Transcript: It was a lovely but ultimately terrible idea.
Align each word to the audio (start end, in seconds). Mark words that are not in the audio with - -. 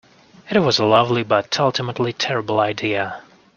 It 0.49 0.57
was 0.57 0.79
a 0.79 0.83
lovely 0.85 1.21
but 1.21 1.59
ultimately 1.59 2.11
terrible 2.11 2.59
idea. 2.59 3.21